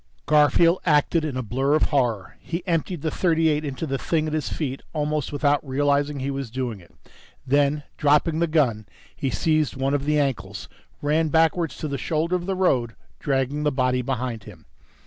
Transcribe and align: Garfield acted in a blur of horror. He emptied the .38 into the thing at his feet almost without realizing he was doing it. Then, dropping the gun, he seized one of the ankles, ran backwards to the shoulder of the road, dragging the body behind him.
Garfield 0.25 0.79
acted 0.83 1.23
in 1.23 1.37
a 1.37 1.43
blur 1.43 1.75
of 1.75 1.83
horror. 1.93 2.35
He 2.39 2.63
emptied 2.65 3.03
the 3.03 3.11
.38 3.11 3.63
into 3.63 3.85
the 3.85 3.99
thing 3.99 4.25
at 4.25 4.33
his 4.33 4.49
feet 4.49 4.81
almost 4.93 5.31
without 5.31 5.63
realizing 5.63 6.19
he 6.21 6.31
was 6.31 6.49
doing 6.49 6.79
it. 6.79 6.91
Then, 7.45 7.83
dropping 7.97 8.39
the 8.39 8.47
gun, 8.47 8.87
he 9.15 9.29
seized 9.29 9.75
one 9.75 9.93
of 9.93 10.05
the 10.05 10.17
ankles, 10.17 10.67
ran 11.03 11.29
backwards 11.29 11.77
to 11.77 11.87
the 11.87 11.99
shoulder 11.99 12.35
of 12.35 12.47
the 12.47 12.55
road, 12.55 12.95
dragging 13.19 13.61
the 13.61 13.71
body 13.71 14.01
behind 14.01 14.45
him. 14.45 14.65